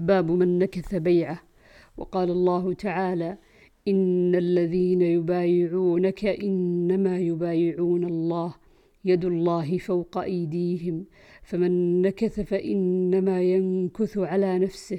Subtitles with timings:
[0.00, 1.40] باب من نكث بيعه.
[1.96, 3.38] وقال الله تعالى
[3.88, 8.54] إن الذين يبايعونك إنما يبايعون الله
[9.04, 11.04] يد الله فوق أيديهم
[11.42, 14.98] فمن نكث فإنما ينكث على نفسه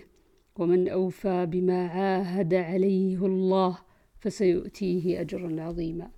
[0.55, 3.77] ومن أوفى بما عاهد عليه الله
[4.19, 6.11] فسيؤتيه أجرا عظيما.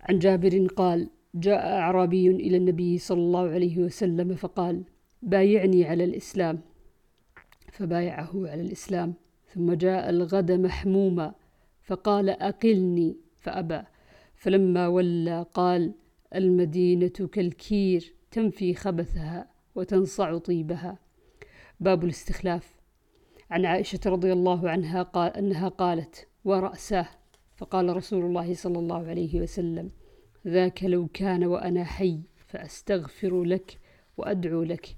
[0.00, 4.84] عن جابر قال جاء أعرابي إلى النبي صلى الله عليه وسلم فقال
[5.22, 6.60] بايعني على الإسلام.
[7.80, 9.14] فبايعه على الإسلام
[9.54, 11.34] ثم جاء الغد محموما
[11.82, 13.82] فقال أقلني فأبى.
[14.34, 15.92] فلما ولى قال
[16.34, 20.98] المدينة كالكير تنفي خبثها وتنصع طيبها.
[21.80, 22.80] باب الاستخلاف.
[23.50, 27.06] عن عائشة رضي الله عنها قال أنها قالت ورأساه
[27.56, 29.90] فقال رسول الله صلى الله عليه وسلم
[30.46, 33.78] ذاك لو كان وأنا حي فأستغفر لك
[34.16, 34.96] وأدعو لك.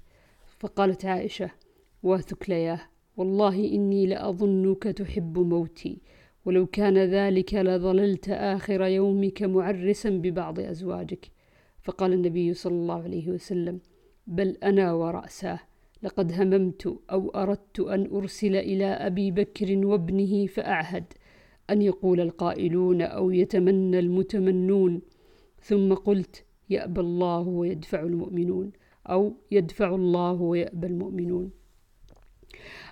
[0.59, 1.62] فقالت عائشة
[2.03, 2.79] وثكلياه
[3.17, 6.01] والله إني لأظنك تحب موتي.
[6.45, 11.31] ولو كان ذلك لظللت آخر يومك معرسا ببعض أزواجك.
[11.81, 13.79] فقال النبي صلى الله عليه وسلم
[14.27, 15.59] بل أنا ورأساه.
[16.03, 21.05] لقد هممت أو أردت أن أرسل إلى أبي بكر وابنه فأعهد
[21.69, 25.01] أن يقول القائلون أو يتمنى المتمنون.
[25.61, 28.71] ثم قلت يأبى الله ويدفع المؤمنون
[29.09, 31.62] أو يدفع الله ويأبى المؤمنون.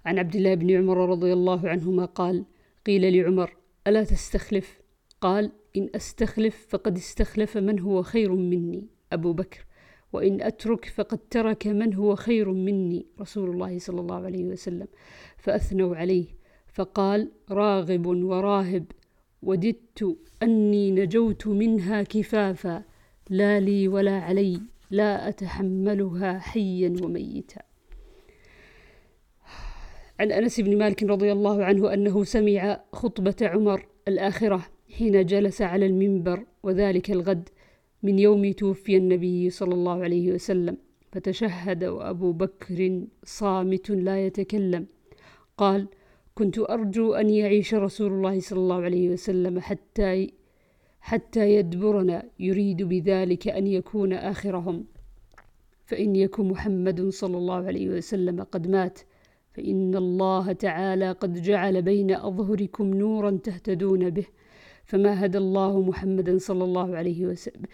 [0.06, 2.46] عن عبد الله بن عمر رضي الله عنهما قال
[2.86, 4.82] قيل لعمر ألا تستخلف؟
[5.22, 9.66] قال إن أستخلف فقد استخلف من هو خير مني أبو بكر
[10.14, 14.88] وإن أترك فقد ترك من هو خير مني رسول الله صلى الله عليه وسلم
[15.38, 16.26] فأثنوا عليه
[16.68, 18.86] فقال راغب وراهب
[19.44, 22.84] وددت أني نجوت منها كفافا
[23.30, 27.62] لا لي ولا علي لا أتحملها حيا وميتا.
[30.22, 34.66] عن أنس بن مالك رضي الله عنه أنه سمع خطبة عمر الآخرة
[34.98, 37.50] حين جلس على المنبر وذلك الغد
[38.04, 40.78] من يوم توفي النبي صلى الله عليه وسلم
[41.12, 44.86] فتشهد وأبو بكر صامت لا يتكلم.
[45.58, 45.88] قال
[46.36, 50.32] كنت أرجو أن يعيش رسول الله صلى الله عليه وسلم حتى
[51.02, 54.86] حتى يدبرنا يريد بذلك أن يكون آخرهم.
[55.86, 59.00] فإن يكن محمد صلى الله عليه وسلم قد مات
[59.52, 64.26] فإن الله تعالى قد جعل بين أظهركم نورا تهتدون به.
[64.86, 67.66] فما هدى الله محمدا صلى الله عليه وسلم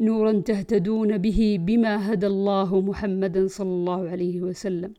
[0.00, 4.94] نورا تهتدون به بما هدى الله محمدا صلى الله عليه وسلم.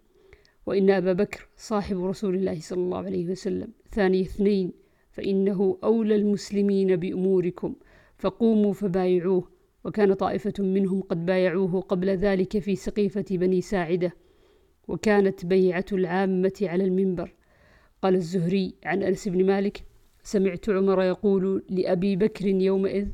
[0.65, 3.67] وإن أبا بكر صاحب رسول الله صلى الله عليه وسلم.
[3.89, 4.71] ثاني اثنين
[5.11, 7.75] فإنه أولى المسلمين بأموركم
[8.17, 9.43] فقوموا فبايعوه.
[9.85, 14.24] وكان طائفة منهم قد بايعوه قبل ذلك في سقيفة بني ساعدة.
[14.87, 17.33] وكانت بيعة العامة على المنبر.
[18.01, 19.83] قال الزهري عن أنس بن مالك
[20.23, 23.07] سمعت عمر يقول لأبي بكر يومئذ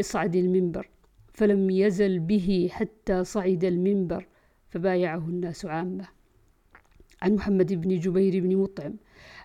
[0.00, 0.88] اصعد المنبر.
[1.32, 4.26] فلم يزل به حتى صعد المنبر
[4.68, 6.08] فبايعه الناس عامة.
[7.22, 8.94] عن محمد بن جبير بن مطعم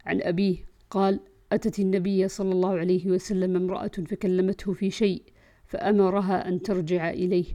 [0.05, 0.57] عن أبيه
[0.89, 1.19] قال
[1.51, 5.23] أتت النبي صلى الله عليه وسلم امرأة فكلمته في شيء
[5.66, 7.45] فأمرها أن ترجع إليه.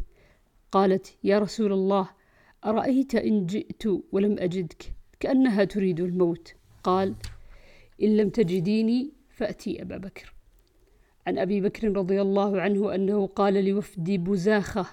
[0.73, 2.09] قالت يا رسول الله
[2.65, 6.55] أرأيت إن جئت ولم أجدك؟ كأنها تريد الموت.
[6.83, 7.15] قال
[8.03, 10.35] إن لم تجديني فأتي أبا بكر.
[11.27, 14.87] عن أبي بكر رضي الله عنه أنه قال لوفد بزاخة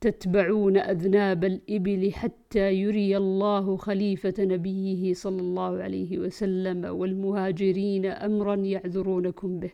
[0.00, 9.58] تتبعون أذناب الإبل حتى يري الله خليفة نبيه صلى الله عليه وسلم والمهاجرين أمرا يعذرونكم
[9.58, 9.70] به.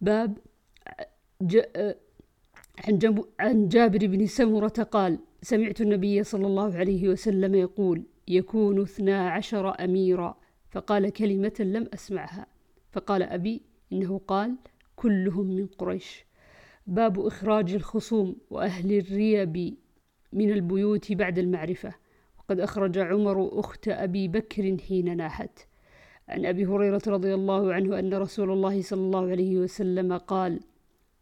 [0.00, 0.38] باب
[3.40, 9.84] عن, جابر بن سمرة قال سمعت النبي صلى الله عليه وسلم يقول يكون اثنا عشر
[9.84, 10.36] أميرا.
[10.70, 12.46] فقال كلمة لم أسمعها.
[12.92, 13.62] فقال أبي
[13.92, 14.56] إنه قال
[14.96, 16.24] كلهم من قريش.
[16.86, 19.76] باب إخراج الخصوم وأهل الريب
[20.32, 21.94] من البيوت بعد المعرفة.
[22.38, 25.58] وقد أخرج عمر أخت أبي بكر حين ناحت.
[26.28, 30.60] عن أبي هريرة رضي الله عنه أن رسول الله صلى الله عليه وسلم قال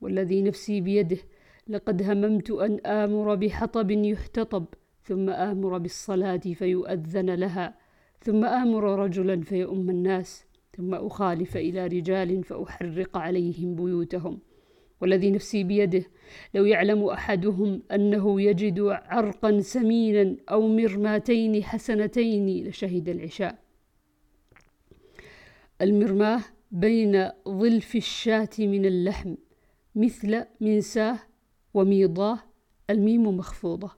[0.00, 1.18] والذي نفسي بيده
[1.72, 4.64] لقد هممت أن آمر بحطب يحتطب
[5.02, 7.74] ثم آمر بالصلاة فيؤذن لها
[8.20, 10.44] ثم آمر رجلا فيؤم الناس
[10.76, 14.38] ثم أخالف إلى رجال فأحرق عليهم بيوتهم.
[15.00, 16.04] والذي نفسي بيده
[16.54, 23.58] لو يعلم أحدهم أنه يجد عرقا سمينا أو مرماتين حسنتين لشهد العشاء.
[25.80, 26.40] المرماه
[26.70, 29.34] بين ظلف الشاة من اللحم
[29.94, 31.18] مثل منساه
[31.74, 32.38] وميضاه
[32.90, 33.90] الميم مخفوضة.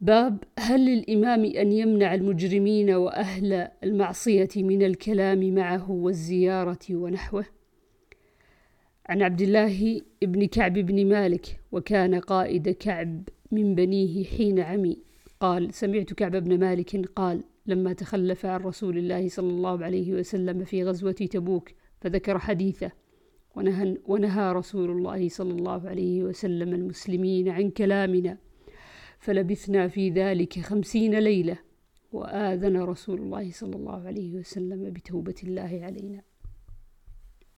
[0.00, 7.44] باب هل للإمام أن يمنع المجرمين وأهل المعصية من الكلام معه والزيارة ونحوه؟
[9.08, 14.98] عن عبد الله بن كعب بن مالك وكان قائد كعب من بنيه حين عمي.
[15.40, 20.64] قال سمعت كعب بن مالك قال لما تخلف عن رسول الله صلى الله عليه وسلم
[20.64, 21.70] في غزوة تبوك
[22.00, 22.92] فذكر حديثه.
[23.56, 28.38] ونهى, رسول الله صلى الله عليه وسلم المسلمين عن كلامنا
[29.18, 31.58] فلبثنا في ذلك خمسين ليلة
[32.12, 36.22] وآذن رسول الله صلى الله عليه وسلم بتوبة الله علينا.